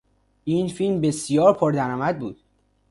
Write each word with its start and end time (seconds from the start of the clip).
این 0.43 0.67
فیلم 0.67 1.01
بسیار 1.01 1.53
پر 1.57 1.71
درآمد 1.71 2.19
بود. 2.19 2.41